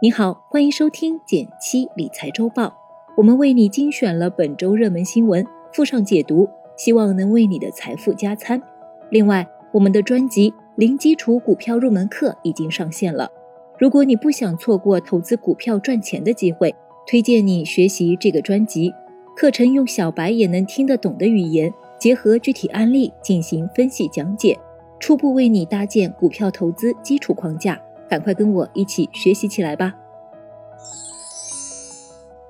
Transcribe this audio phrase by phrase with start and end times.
[0.00, 2.72] 你好，欢迎收听减七理财周报。
[3.16, 8.62] 我们为你精选了本周热门新闻，附上解读，希望能为你的财富加餐。
[9.10, 13.28] 另外，我们的专辑《零基础股票入门课》已经上线了。
[13.76, 16.72] 如果你不想错过投资股票赚钱的机会，
[17.04, 18.94] 推荐你学习这个专辑。
[19.34, 24.56] 课程用小白也能听得懂的语言，结合具体案例进行分析讲解，
[25.00, 27.80] 初步为你搭建股票投资基础框架。
[28.08, 29.92] 赶快跟我一起学习起来吧！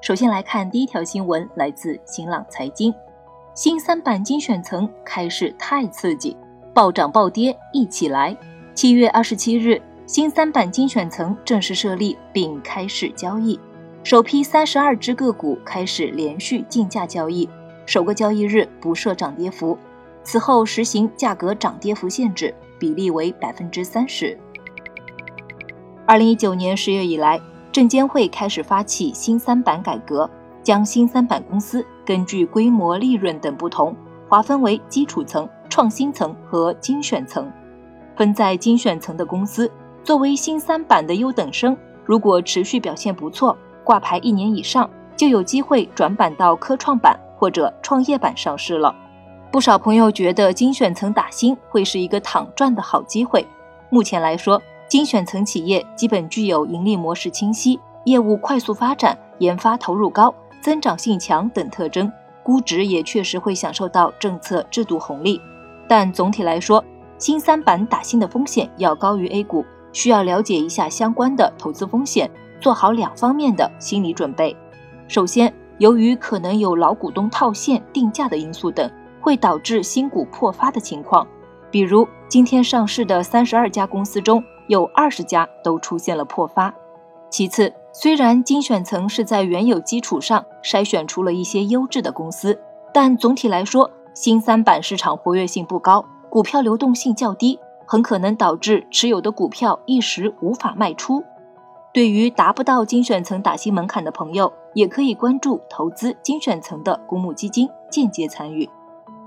[0.00, 2.94] 首先来看第一条新闻，来自新浪财经，
[3.54, 6.36] 新三板精选层开市太刺激，
[6.72, 8.36] 暴涨暴跌一起来。
[8.74, 13.58] 七月二十七日，新三板精选层正式设立并开市交易，
[14.02, 17.48] 首批三十二只个股开始连续竞价交易，
[17.86, 19.76] 首个交易日不设涨跌幅，
[20.22, 24.38] 此后实行价格涨跌幅限制，比例为百分之三十。
[26.10, 30.28] 二零一九年十月以来，证监会开始发起新三板改革，
[30.60, 33.94] 将新三板公司根据规模、利润等不同，
[34.28, 37.48] 划分为基础层、创新层和精选层。
[38.16, 39.70] 分在精选层的公司，
[40.02, 48.92] 作为新三板的优等生，如果持续表现不错，挂牌一年以上，就有机会转板到科创板或者创业板上市了。
[49.52, 53.46] 不少朋友觉得精选层打新会是一个躺赚的好机会。
[53.90, 62.10] 目前来说，精选层企业基本具有盈利模式清晰、业务快速发展、研发投入高、增长性强等特征，
[62.42, 65.40] 估值也确实会享受到政策制度红利。
[65.88, 66.84] 但总体来说，
[67.18, 72.28] 新三板打新的风险要高于 A 股，需要了解一下相关的投资风险，
[72.60, 74.56] 做好两方面的心理准备。
[75.06, 81.24] 首先，由于可能有老股东套现、定价的因素等，会导致新股破发的情况。
[81.70, 86.72] 比如今天上市的三十二家公司中，有二十家都出现了破发。
[87.28, 92.56] 其次，虽然精选层是在原有基础上筛选出了一些优质的公司，
[92.94, 101.24] 但总体来说，新三板市场活跃性不高，股票流动性较低，很可能导致持有的股票一时无法卖出。
[101.92, 108.70] 对于达不到精选层打新门槛的朋友，也可以关注投资精选层的公募基金，间接参与。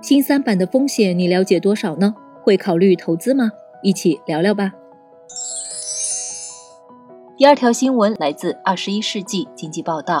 [0.00, 2.14] 新三板的风险你了解多少呢？
[2.44, 3.50] 会考虑投资吗？
[3.82, 4.72] 一起聊聊吧。
[7.36, 10.20] 第二条新闻来自《二十一世纪经济报道》，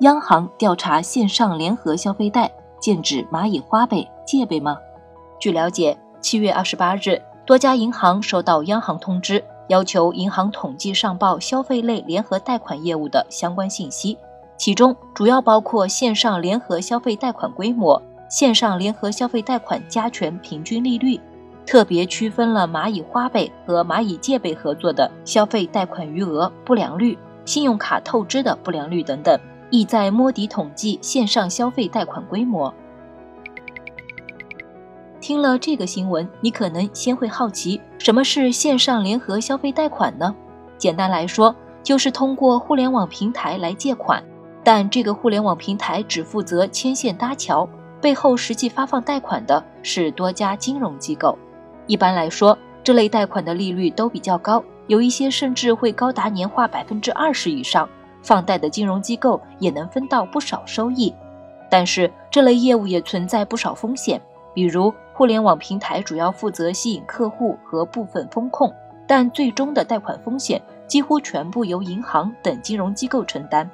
[0.00, 4.76] 央行调查线上联合消费贷，剑指蚂蚁花呗、借呗吗？
[5.38, 14.18] 据了解，七月二十八日，多家银行收到央行通知，要求银行统计上报消费类联合贷款业务的相关信息，
[14.58, 21.18] 其中主要包括线上联合消费贷款规模、线上联合消费贷款加权平均利率。
[21.70, 29.38] 特别区分了蚂蚁花呗和蚂蚁借呗合作的消费贷款余额、不良率、信用卡透支的不良率等等，
[29.70, 32.74] 意在摸底统计线上消费贷款规模。
[35.20, 40.34] 听了这个新闻，你可能先会好奇，什么是线上联合消费贷款呢？
[40.76, 41.54] 简单来说，
[41.84, 44.20] 就是通过互联网平台来借款，
[44.64, 47.68] 但这个互联网平台只负责牵线搭桥，
[48.00, 51.38] 背后实际发放贷款的是多家金融机构。
[51.90, 57.88] 一般来说，这类贷款的利率都比较高，有一些甚至会高达年化百分之二十以上，
[58.22, 61.12] 放贷的金融机构也能分到不少收益。
[61.68, 64.20] 但是这类业务也存在不少风险，
[64.54, 68.72] 比如互联网平台主要负责吸引客户和部分风控，
[69.04, 73.68] 但最终的贷款风险几乎全部由银行等金融机构承担。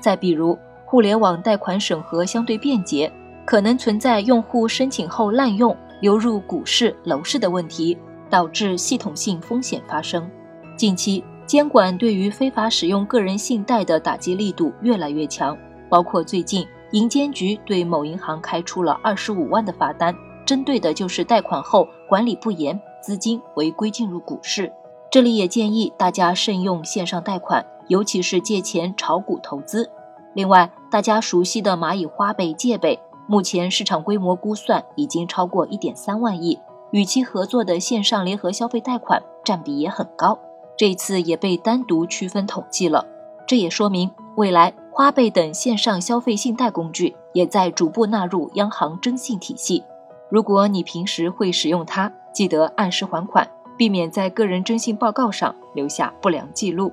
[0.00, 3.10] 再比如，互联网贷款审核相对便捷，
[3.46, 5.74] 可能存在用户申请后滥用。
[6.04, 7.96] 流入股市、楼市的问题，
[8.28, 10.30] 导致系统性风险发生。
[10.76, 15.56] 近期监管对于非法使用个人信贷的打击力度越来越强，
[15.88, 24.70] 包括最近银监局对某银行开出了二十五万的罚单，针对的就是贷款后管理不严、资金违规进入股市。
[25.10, 29.90] 这里也建议大家慎用线上贷款，尤其是借钱炒股投资。
[30.34, 33.00] 另外，大家熟悉的蚂蚁花呗、借呗。
[33.26, 36.58] 目前市场规模估算已经超过一点三万亿，
[36.90, 40.38] 与其合作的线上联合消费贷款占比也很高，
[40.76, 43.06] 这次也被单独区分统计了。
[43.46, 49.84] 这也说明未来花呗等线上消费信贷工具也在逐步纳入央行征信体系。
[50.30, 56.92] 如果你平时会使用它，记得按时还款，避免在个人征信报告上留下不良记录。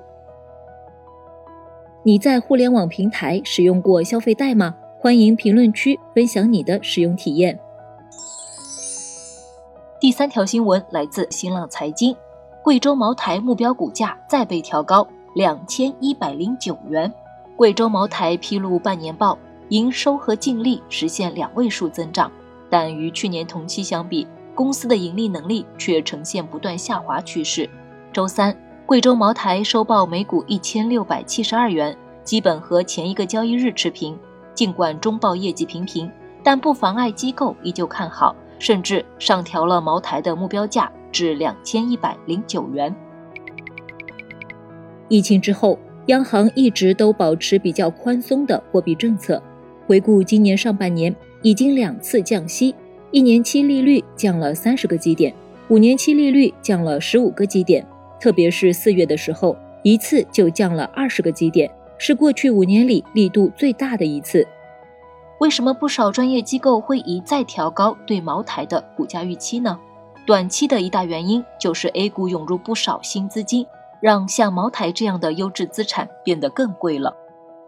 [2.02, 4.74] 你在互联网平台使用过消费贷吗？
[5.02, 7.58] 欢迎评论区分享你的使用体验。
[9.98, 12.14] 第三条新闻来自新浪财经，
[12.62, 15.04] 贵州茅台目标股价再被调高，
[15.34, 17.12] 两千一百零九元。
[17.56, 19.36] 贵州茅台披露半年报，
[19.70, 22.30] 营收和净利实现两位数增长，
[22.70, 27.68] 但与去年同期相比，公司的盈利能力却呈现不断下滑趋势。
[28.12, 28.56] 周三，
[28.86, 34.16] 贵州茅台收报每股一千六百七十二元，基本和前一个交易日持平。
[34.54, 36.10] 尽管中报业绩平平，
[36.42, 42.94] 但不妨碍机构依旧看好，甚至上调了茅台的目标价至两千一百零九元。
[45.08, 49.42] 疫情之后，央行一直都保持比较宽松的货币政策。
[49.86, 52.74] 回顾今年上半年，已经两次降息，
[53.10, 55.34] 一年期利率降了三十个基点，
[55.68, 57.86] 五年期利率降了十五个基点。
[58.20, 61.70] 特别是四月的时候，一次就降了二十个基点，
[62.04, 64.44] 是过去五年里力度最大的一次。
[65.38, 69.78] 为什么不少专业机构会一再调高对茅台的股价预期呢？
[70.26, 73.64] 短期的一大原因就是 A 股涌入不少新资金。
[74.00, 77.14] 让像茅台这样的优质资产变得更贵了。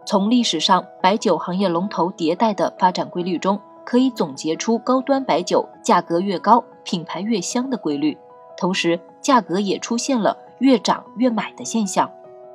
[0.05, 8.17] 从历史上白酒行业龙头迭代的发展规律中，可以总结出高端白酒价格越高，品牌越香的规律。
[8.57, 12.11] 同时，价格也出现了越涨越买的现象。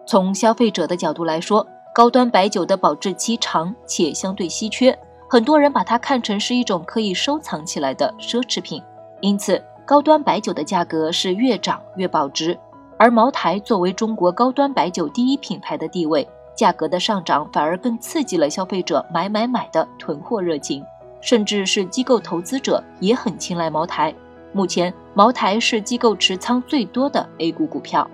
[0.06, 4.96] 从消费者的角度来说，高端白酒的保质期长且相对稀缺，
[5.28, 8.82] 很多人把它看成是一种可以收藏起来的奢侈品。
[9.20, 12.58] 因此，高端白酒的价格是越涨越保值。
[12.96, 20.84] 而茅台作为中国高端白酒第一品牌的地位，价格的上涨反而更刺激了消费者买买买的囤货热情，
[21.20, 24.14] 甚至是机构投资者也很青睐茅台。
[24.52, 28.08] 目前，茅台是机构持仓最多的 A 股股票。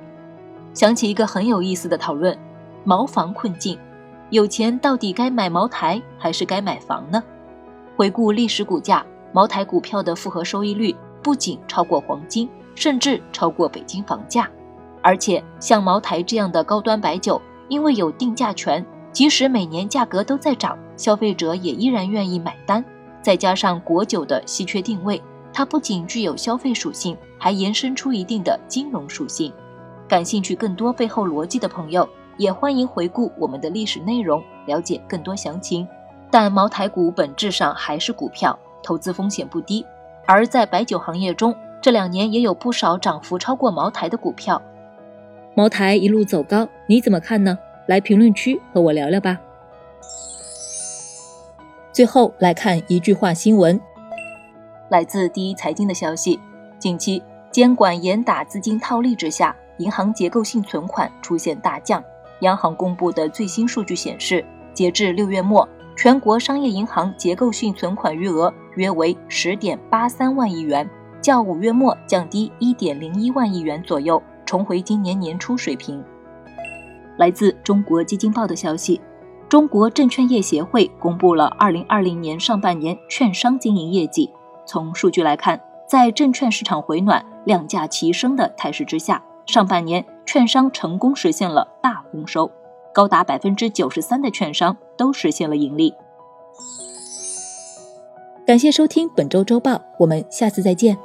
[0.77, 2.37] 想起一个很有意思的讨论：
[2.85, 3.79] 茅房困境，
[4.29, 7.25] 有钱到底该买茅台还是该买房呢？
[7.97, 9.03] 回顾历史股价，
[9.33, 14.51] 茅台股票的复合收益率不仅超过黄金，甚至超过北京房价。
[15.01, 17.41] 而且像茅台这样的高端白酒，
[17.71, 22.85] 因为有定价权，即使每年价格都在涨，消费者也依然愿意买单。
[23.23, 25.23] 再加上国酒的稀缺定位，
[25.55, 29.51] 它不仅具有消费属性，还延伸出一定的金融属性。
[30.09, 35.87] 感兴趣更多背后逻辑的朋友，也欢迎回顾我们的历史内容，了解更多详情。
[36.31, 39.85] 但茅台股本质上还是股票，投资风险不低。
[40.27, 44.61] 而在白酒行业中，这两年也有不少涨幅超过茅台的股票。
[45.55, 47.59] 茅台一路走高，你怎么看呢？
[47.87, 49.39] 来评论区和我聊聊吧。
[51.93, 53.81] 最后来看一句话新闻，
[54.89, 56.39] 来自第一财经的消息：
[56.79, 62.03] 近期监管严打资金套利之下，银行结构性存款出现大降。
[62.41, 64.45] 央行公布的最新数据显示，
[64.75, 70.89] 截至六月末，全国商业银行结构性存款余额约为十点八三万亿元，
[71.23, 74.23] 较五月末降低一点零一万亿元左右。
[74.45, 76.01] 重回今年年初水平。
[77.17, 79.01] 来自中国基金报的消息，
[79.49, 84.31] 中国证券业协会公布了二零二零年上半年券商经营业绩。
[84.65, 92.51] 从数据来看，在证券市场回暖、量价齐升的态势之下，上半年券商成功实现了大丰收，
[92.93, 95.95] 高达百分之九十三的券商都实现了盈利。
[98.47, 100.97] 感谢收听本周周报，我们下次再见。